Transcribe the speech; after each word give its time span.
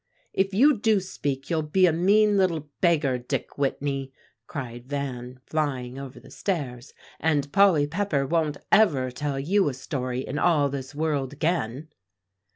"If 0.33 0.51
you 0.51 0.79
do 0.79 0.99
speak, 0.99 1.51
you'll 1.51 1.61
be 1.61 1.85
a 1.85 1.93
mean 1.93 2.35
little 2.35 2.71
beggar, 2.81 3.19
Dick 3.19 3.55
Whitney," 3.59 4.11
cried 4.47 4.87
Van, 4.87 5.39
flying 5.45 5.99
over 5.99 6.19
the 6.19 6.31
stairs, 6.31 6.95
"and 7.19 7.53
Polly 7.53 7.85
Pepper 7.85 8.25
won't 8.25 8.57
ever 8.71 9.11
tell 9.11 9.39
you 9.39 9.69
a 9.69 9.75
story 9.75 10.21
in 10.25 10.39
all 10.39 10.69
this 10.69 10.95
world 10.95 11.33
again." 11.33 11.89